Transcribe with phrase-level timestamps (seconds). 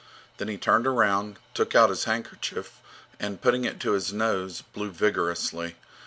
[0.37, 2.81] Then he turned around, took out his handkerchief,
[3.19, 5.75] and, putting it to his nose, blew vigorously.